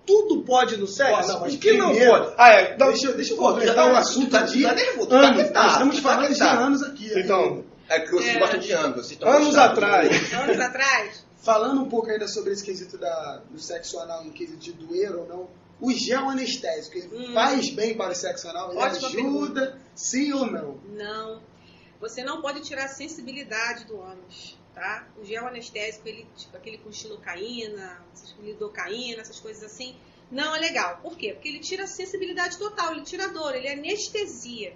[0.05, 1.13] Tudo pode no sexo?
[1.13, 2.35] Ó, não, mas o que não primeiro- pode?
[2.37, 2.77] Ah, é.
[2.77, 5.07] Não, Deixa, eu- deixa eu Pô, completar tá- o assunto tu tá- de tá nervoso,
[5.09, 5.43] tá anos.
[5.43, 6.63] quitado, Nós estamos tá falando de quitado.
[6.63, 7.19] anos aqui.
[7.19, 8.39] Então, É que vocês É.
[8.39, 10.33] gostam de anos, estão anos atrás.
[10.33, 14.57] Anos atrás, Falando um pouco ainda sobre esse quesito da, do sexo anal, no quesito
[14.57, 15.49] de doer ou não,
[15.81, 17.33] o gel anestésico, ele Hum.
[17.33, 18.71] faz bem para o sexo anal?
[18.71, 20.77] Ele Ótima ajuda, sim ou não?
[20.87, 21.41] não.
[21.99, 25.07] Você não pode tirar a sensibilidade do ânus, tá?
[25.17, 29.95] O gel anestésico, ele, tipo aquele com xilocaína, essas- lidocaína, essas coisas assim,
[30.31, 30.97] não é legal.
[31.01, 31.33] Por quê?
[31.33, 34.75] Porque ele tira a sensibilidade total, ele tira a dor, ele anestesia.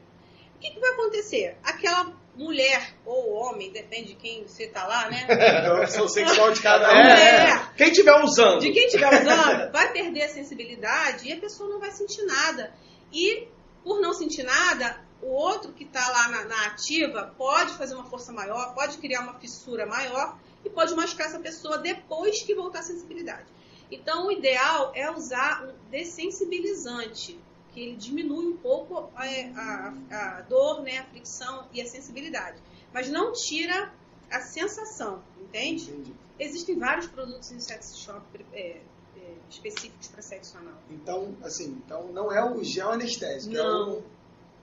[0.55, 1.55] O que, que vai acontecer?
[1.63, 5.25] Aquela mulher ou homem, depende de quem você tá lá, né?
[5.29, 6.97] É a opção sexual de cada um.
[6.97, 7.69] É, É.
[7.75, 8.60] Quem tiver usando.
[8.60, 12.73] De quem estiver usando, vai perder a sensibilidade e a pessoa não vai sentir nada.
[13.12, 13.47] E,
[13.83, 18.06] por não sentir nada, o outro que está lá na, na ativa pode fazer uma
[18.06, 22.80] força maior, pode criar uma fissura maior e pode machucar essa pessoa depois que voltar
[22.80, 23.45] a sensibilidade.
[23.91, 27.39] Então, o ideal é usar um dessensibilizante,
[27.73, 32.58] que ele diminui um pouco a, a- a dor, né, a fricção e a sensibilidade.
[32.93, 33.91] Mas não tira
[34.32, 35.89] a sensação, entende?
[35.91, 36.13] Entendi.
[36.39, 38.21] Existem vários produtos em sex shop
[38.53, 38.82] é,
[39.15, 40.75] é, específicos para sexo anal.
[40.89, 43.53] Então, assim, então não é o gel anestésico.
[43.53, 43.97] Não.
[43.99, 44.01] É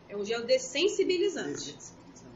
[0.08, 0.46] É um gel o...
[0.46, 1.76] dessensibilizante.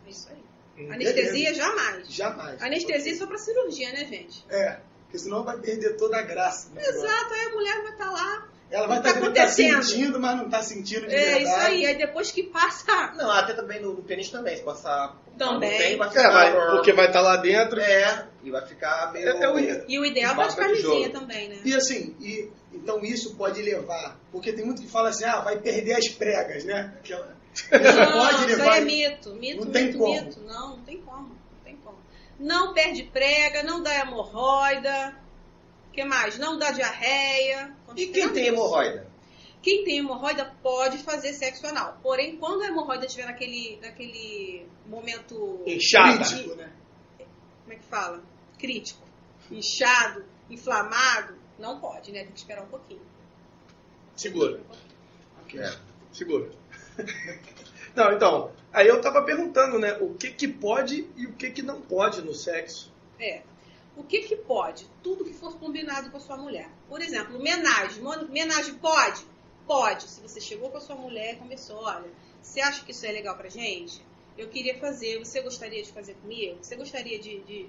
[0.06, 0.90] É isso aí.
[0.90, 2.08] Anestesia, jamais.
[2.08, 2.62] Jamais.
[2.62, 4.44] Anestesia é só para cirurgia, né, gente?
[4.48, 6.68] É, porque senão vai perder toda a graça.
[6.72, 6.94] negócio.
[6.94, 8.48] Exato, aí a mulher vai estar lá.
[8.70, 9.82] Ela vai estar tá tá acontecendo?
[9.82, 11.44] sentindo, mas não está sentindo de É verdade.
[11.44, 11.86] isso aí.
[11.86, 13.12] Aí depois que passa.
[13.16, 15.76] Não, até também no, no pênis também, se passar Também.
[15.78, 16.30] pênis, vai É, ficar...
[16.30, 17.80] vai, porque vai estar lá dentro.
[17.80, 19.26] É, e vai ficar meio...
[19.26, 21.60] É, ia- E o ideal é de camisinha também, né?
[21.64, 25.58] E assim, e, então isso pode levar, porque tem muito que fala assim, ah, vai
[25.58, 26.92] perder as pregas, né?
[26.98, 27.37] Aquela,
[27.70, 28.72] Não, pode isso levar.
[28.72, 29.34] aí é mito.
[29.34, 30.12] Mito, Não tem mito, como.
[30.22, 30.40] mito.
[30.40, 31.28] Não, não tem como.
[31.28, 31.98] Não tem como.
[32.38, 35.16] Não perde prega, não dá hemorroida.
[35.88, 36.38] O que mais?
[36.38, 37.74] Não dá diarreia.
[37.96, 39.06] E quem tem hemorroida?
[39.60, 41.98] Quem tem hemorroida pode fazer sexo anal.
[42.02, 45.62] Porém, quando a hemorroida estiver naquele, naquele momento.
[45.66, 46.18] Inchada.
[46.24, 46.72] Crítico, né?
[47.64, 48.22] Como é que fala?
[48.58, 49.02] Crítico.
[49.50, 52.22] Inchado, inflamado, não pode, né?
[52.22, 53.00] Tem que esperar um pouquinho.
[54.14, 54.60] Segura,
[55.42, 55.58] Ok.
[55.60, 55.76] É.
[56.12, 56.50] segura.
[57.94, 61.62] Não, então, aí eu tava perguntando, né, o que que pode e o que que
[61.62, 62.92] não pode no sexo.
[63.18, 63.42] É.
[63.96, 64.88] O que que pode?
[65.02, 66.70] Tudo que for combinado com a sua mulher.
[66.88, 68.06] Por exemplo, homenagem.
[68.06, 69.26] Homenagem pode?
[69.66, 70.04] Pode.
[70.04, 72.08] Se você chegou com a sua mulher e conversou, olha,
[72.40, 74.00] você acha que isso é legal pra gente?
[74.36, 76.58] Eu queria fazer, você gostaria de fazer comigo?
[76.62, 77.68] Você gostaria de, de,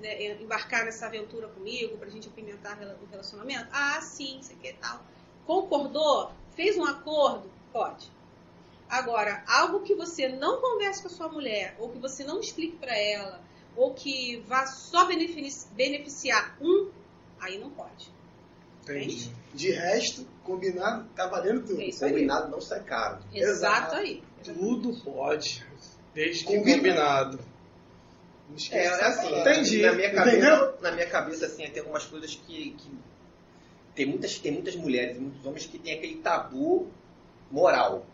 [0.00, 3.68] né, embarcar nessa aventura comigo pra gente apimentar o relacionamento?
[3.70, 5.00] Ah, sim, você quer tal.
[5.46, 6.32] Concordou?
[6.56, 7.48] Fez um acordo?
[7.72, 8.10] Pode.
[8.88, 12.76] Agora, algo que você não converse com a sua mulher, ou que você não explique
[12.76, 13.40] pra ela,
[13.76, 16.90] ou que vá só benefici- beneficiar um,
[17.40, 18.12] aí não pode.
[18.82, 19.32] Entende?
[19.54, 21.80] De resto, combinado, tá valendo tudo.
[21.80, 22.10] É isso aí.
[22.12, 23.18] Combinado não sai caro.
[23.32, 23.94] Exato Exato.
[23.96, 24.22] aí.
[24.44, 25.64] Tudo pode,
[26.12, 27.38] desde que Combinado.
[27.38, 27.54] combinado.
[28.46, 29.40] Não É, esquece é assim.
[29.40, 29.82] Entendi.
[29.82, 30.74] Na minha cabeça, Entendeu?
[30.82, 32.98] na minha cabeça assim, tem algumas coisas que, que
[33.94, 36.88] tem muitas tem muitas mulheres, e muitos homens que têm aquele tabu
[37.50, 38.04] moral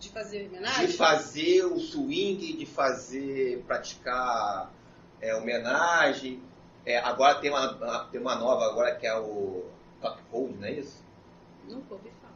[0.00, 0.86] De fazer homenagem?
[0.86, 4.72] de fazer o swing, de fazer praticar
[5.20, 6.40] é, homenagem.
[6.86, 9.64] É, agora tem uma tem uma nova agora que é o
[10.00, 11.04] top hold, não é isso?
[11.68, 12.34] Nunca ouvi falar.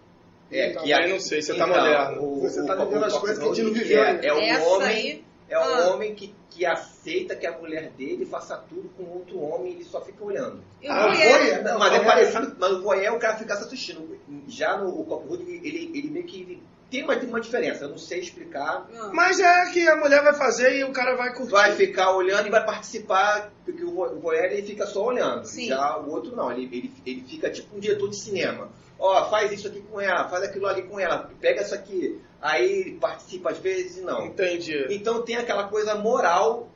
[0.51, 2.23] É, Também que a- não sei, você tá então, moderno.
[2.23, 4.69] o- Você tá vivendo as coisas que a gente não viveu é, é o Essa
[4.69, 5.95] homem aí, é o Ah.
[5.95, 9.85] homem que, que, aceita que a mulher dele faça tudo com outro homem e ele
[9.85, 10.63] só fica olhando.
[10.87, 11.63] Ah, voyeur.
[11.65, 14.19] não, mas é parecido, mas o voyeur é o cara ficar se assistindo.
[14.49, 16.63] Já no o Copwood, ele, ele meio que ele
[16.93, 18.87] tem uma, tem uma diferença, eu não sei explicar.
[18.93, 19.13] Não.
[19.13, 21.51] Mas é que a mulher vai fazer e o cara vai curtir.
[21.51, 25.45] Vai ficar olhando e vai participar, porque o vo- o voyeur ele fica só olhando.
[25.47, 25.67] Sim.
[25.69, 28.69] Já o outro não, ele, ele, ele fica tipo um diretor de cinema.
[28.99, 32.21] Ó, faz isso aqui com ela, faz aquilo ali com ela, pega isso aqui.
[32.41, 34.27] Aí ele participa às vezes e não.
[34.27, 34.87] Entendi.
[34.91, 36.69] Então tem aquela coisa moral,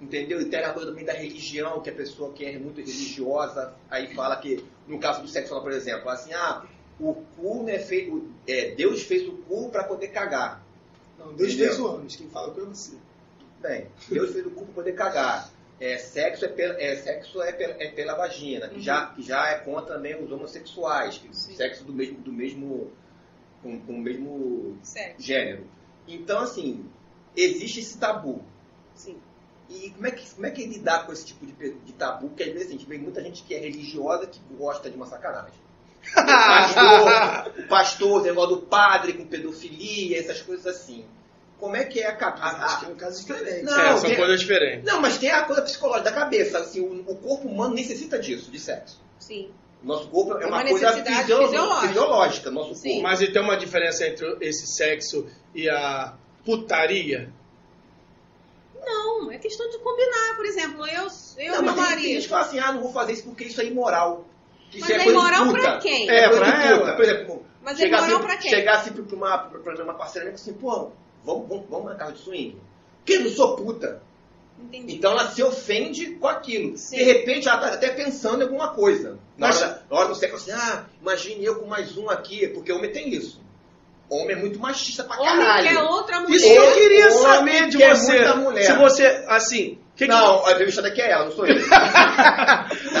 [0.00, 0.40] entendeu?
[0.40, 4.12] E tem a coisa também da religião, que a pessoa que é muito religiosa, aí
[4.14, 6.62] fala que, no caso do sexo por exemplo, assim, ah,
[7.00, 8.30] o cu não é feito.
[8.46, 10.62] É, Deus fez o cu para poder cagar.
[11.18, 11.66] Não, Deus Entendeu?
[11.68, 12.96] fez o homem, quem fala com é você.
[13.60, 15.50] Bem, Deus fez o cu para poder cagar.
[15.78, 18.80] É, sexo é pela, é, sexo é pela, é pela vagina, que, Uhum.
[18.82, 21.54] já, que já é contra também os homossexuais, que Sim.
[21.56, 22.90] sexo do mesmo, do mesmo,
[23.62, 25.64] com, com o mesmo Sério, gênero.
[26.06, 26.84] Então, assim,
[27.34, 28.42] existe esse tabu.
[28.94, 29.18] sim.
[29.70, 32.28] E como é que, como é que lidar com esse tipo de, de tabu?
[32.28, 34.96] Porque às vezes assim, a gente vê muita gente que é religiosa que gosta de
[34.96, 35.54] uma sacanagem.
[36.02, 41.04] O pastor, o pastor, o negócio do padre com pedofilia, essas coisas assim.
[41.58, 42.46] Como é que é a cabeça?
[42.46, 43.64] Acho que é um caso diferente.
[43.64, 44.84] Não, é, são tem- coisas diferentes.
[44.84, 46.58] Não, mas tem a coisa psicológica da cabeça.
[46.58, 48.98] Assim, o, o corpo humano necessita disso, de sexo.
[49.18, 49.50] Sim.
[49.82, 51.80] Nosso corpo é É uma, uma coisa fisiológica.
[51.86, 52.50] fisiológica.
[52.50, 52.88] Nosso Sim.
[52.92, 53.02] corpo.
[53.02, 56.14] Mas e tem uma diferença entre esse sexo e a
[56.46, 57.30] putaria?
[58.82, 61.06] Não, é questão de combinar, por exemplo, eu,
[61.38, 62.22] eu Não, meu mas tem, tem gente marido.
[62.22, 64.24] que fala assim, ah, não vou fazer isso porque isso é imoral.
[64.70, 65.60] Que Mas é coisa de imoral puta.
[65.60, 66.08] pra quem?
[66.10, 66.78] É, coisa pra ela.
[66.80, 66.92] puta.
[66.94, 68.50] Por exemplo, Mas é chegar imoral assim, pra quem?
[68.50, 70.90] chegar assim pra uma, pra pra uma parceira e falar assim, pô,
[71.24, 72.56] vamos, vamos, vamos na casa de swing.
[72.98, 74.02] Porque eu não sou puta.
[74.62, 74.94] Entendi.
[74.96, 76.76] Então ela se ofende com aquilo.
[76.76, 76.96] Sim.
[76.98, 79.18] De repente ela tá até pensando em alguma coisa.
[79.36, 82.46] Na, Mas- hora, na hora do sexo, assim, ah, imagine eu com mais um aqui,
[82.48, 83.39] porque homem tem isso.
[84.10, 85.68] Homem é muito machista pra Homem caralho.
[85.68, 86.36] quer outra mulher.
[86.36, 88.12] Isso que eu queria Homem saber de quer você.
[88.12, 88.62] muita mulher.
[88.64, 89.78] Se você, assim.
[89.96, 91.54] Que que- Não, a entrevistada aqui é ela, não sou eu.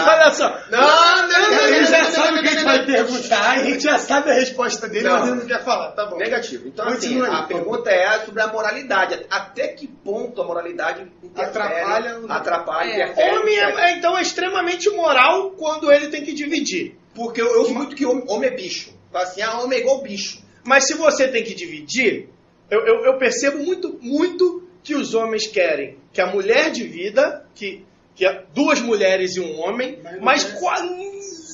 [0.06, 0.48] Olha só.
[0.70, 3.98] Não, não, não, Ele já sabe o que a gente vai perguntar, a gente já
[3.98, 5.18] sabe a resposta dele, Não.
[5.18, 6.16] mas ele não quer falar, tá bom.
[6.18, 6.68] Negativo.
[6.68, 9.24] Então, assim, aí, a pergunta é sobre a moralidade.
[9.30, 13.32] Até que ponto a moralidade Atrapalha o- atrapalha, É.
[13.34, 16.96] Homem é, é, então é extremamente moral quando ele tem que dividir.
[17.14, 18.92] Porque eu, eu uso muito que homem, homem é bicho.
[19.12, 20.38] Fala assim, ah, homem é igual bicho.
[20.64, 22.28] Mas se você tem que dividir,
[22.70, 27.84] eu, eu- eu percebo muito, muito que os homens querem que a mulher divida, que,
[28.14, 30.44] que é duas mulheres e um homem, Mas mas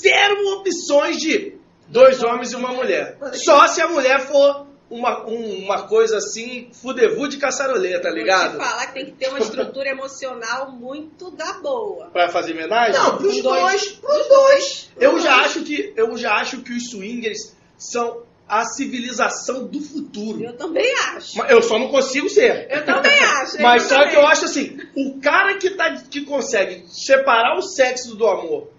[0.03, 1.55] zero opções de
[1.89, 3.17] dois homens e uma mulher.
[3.35, 8.19] Só se a mulher for uma, um- uma coisa assim, fudevu de caçaroleta, tá Vou
[8.19, 8.53] ligado?
[8.59, 12.07] te falar que tem que ter uma estrutura emocional muito da boa.
[12.11, 12.93] Pra fazer homenagem?
[12.95, 13.61] Não, pros Os dois.
[13.63, 13.89] dois.
[13.93, 14.91] Pros dois.
[14.99, 20.43] Eu já acho que eu já acho que os swingers são a civilização do futuro.
[20.43, 21.41] Eu também acho.
[21.43, 22.69] Eu só não consigo ser.
[22.71, 23.61] Eu também acho.
[23.61, 24.11] Mas só também.
[24.11, 28.71] que eu acho assim, o cara que, tá, que consegue separar o sexo do amor,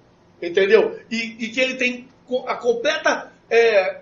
[0.42, 1.00] entendeu?
[1.12, 2.08] E, e que ele tem
[2.46, 4.02] a completa é,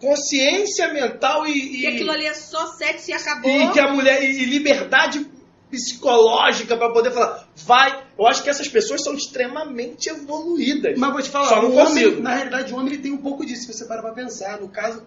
[0.00, 3.50] consciência mental e, e, Que aquilo ali é só sexo e acabou.
[3.50, 5.26] e que a mulher e liberdade
[5.70, 8.05] psicológica para poder falar, vai.
[8.18, 10.98] Eu acho que essas pessoas são extremamente evoluídas.
[10.98, 12.22] Mas vou te falar, Só não o homem, consigo.
[12.22, 14.58] na realidade, o homem ele tem um pouco disso, se você para pra pensar.
[14.60, 15.02] No caso,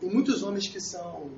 [0.00, 1.30] tem muitos homens que são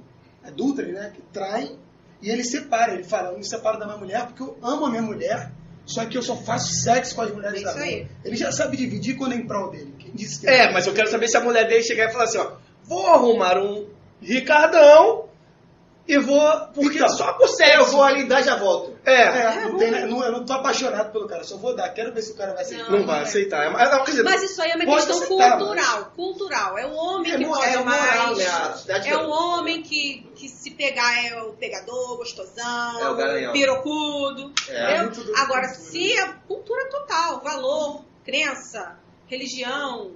[0.44, 1.12] adúlteros, né?
[1.14, 1.76] Que traem,
[2.22, 2.94] e ele separa.
[2.94, 5.50] Ele fala, eu me separo da minha mulher porque eu amo a minha mulher,
[5.84, 7.88] só que eu só faço sexo com as mulheres É da isso rua.
[7.88, 8.06] aí.
[8.24, 9.94] Ele já sabe dividir quando é em prol dele.
[9.98, 12.24] Quem disse que É, mas eu quero saber se a mulher dele chegar e falar
[12.24, 12.52] assim, ó,
[12.84, 13.84] vou arrumar um
[14.22, 15.26] Ricardão
[16.08, 16.40] e vou.
[16.74, 17.76] Porque Então, só por É, sexo.
[17.80, 18.95] eu vou ali dar e já volto.
[19.06, 21.88] É, É, não tem, não, eu não tô apaixonado pelo cara, só vou dar.
[21.90, 22.90] Quero ver se o cara vai aceitar.
[22.90, 23.22] não Não, vai é.
[23.22, 23.64] aceitar.
[23.64, 26.04] É, mas, quer dizer, Mas isso aí é uma questão aceitar, cultural.
[26.16, 26.78] Cultural.
[26.78, 28.38] É o homem É, que pode é moral, mais.
[28.38, 28.46] né?
[28.46, 33.14] A sociedade É o homem que, que se pegar é o pegador, gostosão, É o
[33.14, 33.52] garanhão.
[33.52, 34.52] pirocudo.
[34.68, 35.04] É.
[35.04, 35.90] do- Agora, cultura.
[35.90, 40.12] se a cultura total, valor, crença, religião,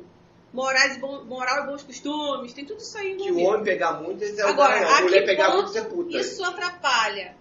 [0.53, 3.93] morais, e bom- moral e bons costumes, tem tudo isso aí Que o homem pegar
[3.93, 4.97] muito, é o Agora, garanhão.
[4.99, 6.17] A mulher que pegar muito, é puta.
[6.19, 7.39] isso atrapalha?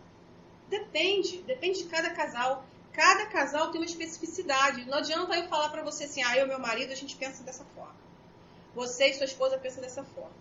[0.69, 2.63] Depende, depende de cada casal.
[2.93, 4.85] Cada casal tem uma especificidade.
[4.85, 7.43] Não adianta eu falar pra você assim, ah, eu e meu marido, a gente pensa
[7.43, 7.95] dessa forma.
[8.75, 10.31] Você e sua esposa pensam dessa forma.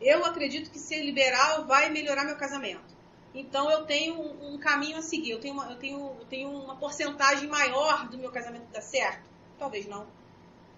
[0.00, 2.96] Eu acredito que ser liberal vai melhorar meu casamento.
[3.34, 5.32] Então eu tenho um, caminho a seguir.
[5.32, 9.28] Eu tenho, uma, eu, tenho, eu tenho uma porcentagem maior do meu casamento dar certo?
[9.58, 10.06] Talvez não.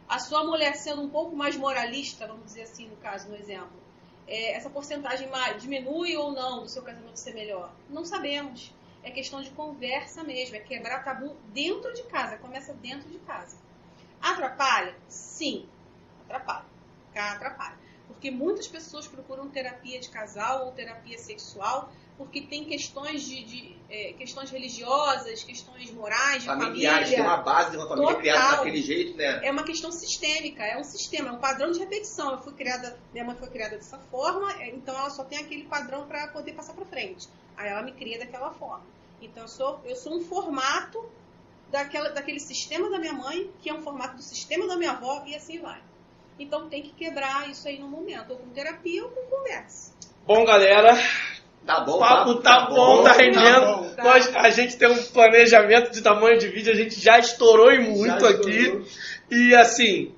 [0.08, 3.78] A sua mulher sendo um pouco mais moralista, vamos dizer assim, no caso, no exemplo,
[4.26, 5.28] é, essa porcentagem
[5.60, 7.72] diminui ou não do seu casamento ser melhor?
[7.88, 8.72] Não sabemos.
[9.02, 13.56] É questão de conversa mesmo, é quebrar tabu dentro de casa, começa dentro de casa.
[14.20, 14.94] Atrapalha?
[15.08, 15.66] Sim,
[16.24, 16.66] atrapalha.
[17.14, 17.78] Atrapalha.
[18.06, 23.76] Porque muitas pessoas procuram terapia de casal ou terapia sexual porque tem questões de, de,
[23.88, 27.16] é, questões religiosas, questões morais, de Familiares, família.
[27.16, 28.20] tem uma base de uma família Total.
[28.20, 29.40] criada daquele jeito, né?
[29.42, 32.32] É uma questão sistêmica, é um sistema, é um padrão de repetição.
[32.32, 35.64] Eu fui criada, minha mãe foi criada dessa forma, é, então ela só tem aquele
[35.64, 37.26] padrão para poder passar para frente.
[37.60, 38.86] Aí ela me cria daquela forma.
[39.20, 41.04] Então eu sou, eu sou um formato
[41.70, 45.22] daquela, daquele sistema da minha mãe, que é um formato do sistema da minha avó,
[45.26, 45.78] e assim vai.
[46.38, 49.92] Então tem que quebrar isso aí no momento, ou com terapia ou com conversa.
[50.26, 50.94] Bom, galera,
[51.66, 53.66] Tá bom, o papo tá bom, tá rendendo.
[53.66, 53.90] bom.
[53.94, 54.04] Tá.
[54.04, 57.90] Nós, a gente tem um planejamento de tamanho de vídeo, a gente já estourou em
[57.90, 58.50] muito Já aqui.
[58.50, 58.86] estourou.
[59.30, 60.14] E assim,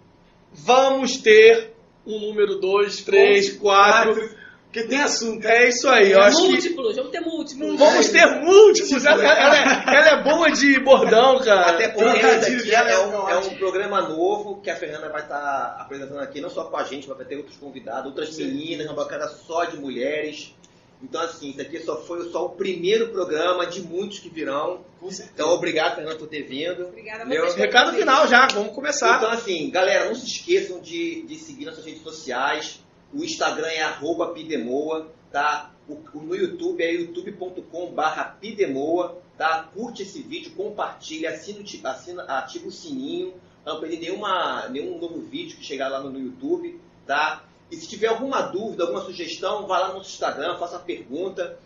[0.52, 1.74] vamos ter
[2.06, 4.41] um número 2, 3, 4.
[4.72, 5.46] Porque tem assunto.
[5.46, 6.48] É isso aí, eu acho que.
[6.48, 7.78] múltiplos, vamos ter múltiplos.
[7.78, 9.04] Vamos ter múltiplos.
[9.04, 11.72] Ela, ela é, ela é boa de bordão, cara.
[11.72, 15.20] Até porque esse aqui é, é um, é um programa novo que a Fernanda vai
[15.20, 18.86] estar apresentando aqui, não só com a gente, mas vai ter outros convidados, outras meninas,
[18.86, 20.54] uma bancada só de mulheres.
[21.02, 24.80] Então, assim, isso aqui só foi só o primeiro programa de muitos que virão.
[24.98, 25.32] Com certeza.
[25.34, 26.86] Então, obrigado, Fernanda, por ter vindo.
[26.86, 27.52] Obrigada Meu.
[27.54, 29.18] Recado final já, vamos começar.
[29.18, 32.81] Então, assim, galera, não se esqueçam de, de seguir nossas redes sociais.
[33.12, 35.70] O Instagram é arroba pidemoa, tá?
[35.88, 39.68] O, no YouTube é youtube.com barra pidemoa, tá?
[39.74, 45.20] Curte esse vídeo, compartilha, assina, assina, ativa o sininho para não perder nenhuma, nenhum novo
[45.20, 47.44] vídeo que chegar lá no, no YouTube, tá?
[47.70, 51.58] E se tiver alguma dúvida, alguma sugestão, vá lá no nosso Instagram, faça uma pergunta.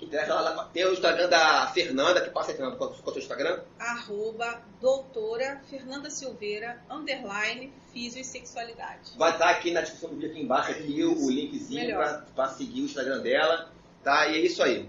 [0.00, 3.22] Interessa lá, tem o Instagram da Fernanda, que passa Fernanda, qual, qual é o seu
[3.22, 3.60] Instagram?
[3.78, 9.12] arroba doutora Fernanda Silveira, underline, físio e sexualidade.
[9.16, 11.96] Vai estar aqui na descrição do vídeo aqui embaixo aqui o, o linkzinho
[12.34, 13.70] para seguir o Instagram dela,
[14.02, 14.26] tá?
[14.26, 14.88] E é isso aí.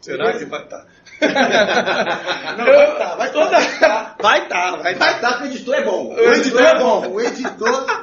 [0.00, 0.86] Será que vai estar?
[2.56, 3.78] Não, vai tá, vai Toda...
[3.78, 4.16] tá.
[4.20, 5.04] Vai estar, vai estar.
[5.04, 6.14] Vai estar porque o editor é bom.
[6.14, 7.08] O editor é bom.
[7.08, 7.86] O editor.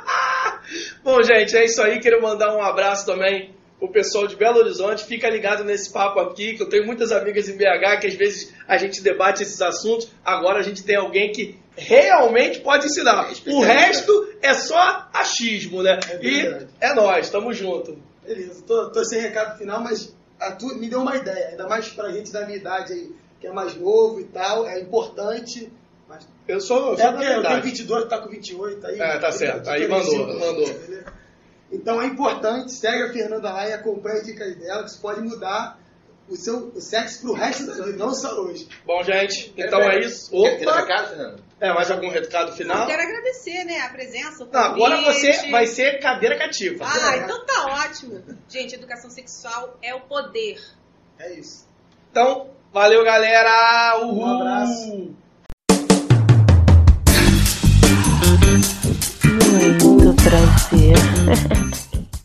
[1.03, 1.99] Bom, gente, é isso aí.
[1.99, 5.05] Quero mandar um abraço também pro pessoal de Belo Horizonte.
[5.05, 8.53] Fica ligado nesse papo aqui, que eu tenho muitas amigas em BH que às vezes
[8.67, 10.11] a gente debate esses assuntos.
[10.23, 13.29] Agora a gente tem alguém que realmente pode ensinar.
[13.29, 13.73] O Especialista.
[13.73, 15.99] resto é só achismo, né?
[16.09, 17.97] É e é nós, tamo junto.
[18.25, 20.13] Beleza, tô, tô sem recado final, mas
[20.59, 23.51] tu, me deu uma ideia, ainda mais pra gente da minha idade aí, que é
[23.51, 25.71] mais novo e tal, é importante.
[26.07, 27.61] Mas Eu sou, eu sou é eu tenho verdade.
[27.61, 28.99] 22, tá com 28 aí.
[28.99, 29.69] É, tá certo.
[29.69, 30.65] Aí mandou, mandou.
[31.71, 35.21] Então é importante, segue a Fernanda lá e acompanhe as dicas dela, que isso pode
[35.21, 35.79] mudar
[36.27, 38.67] o seu o sexo pro resto da vida, não só hoje.
[38.85, 40.29] Bom, gente, então é isso.
[40.31, 40.81] Quer Opa!
[40.81, 41.43] recado, Fernando?
[41.59, 42.87] É, mais algum recado Eu final?
[42.87, 46.85] quero agradecer, né, a presença, o Não, agora você vai ser cadeira cativa.
[46.87, 48.23] Ah, então tá ótimo.
[48.47, 50.59] Gente, educação sexual é o poder.
[51.19, 51.67] É isso.
[52.11, 53.99] Então, valeu, galera!
[53.99, 54.19] Uhul!
[54.19, 55.15] Um abraço.
[59.83, 61.49] Muito prazer.